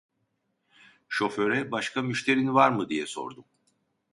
Şoföre: 1.07 1.71
"Başka 1.71 2.01
müşterin 2.01 2.53
var 2.53 2.69
mı?" 2.71 2.89
diye 2.89 3.07
sordum. 3.07 3.45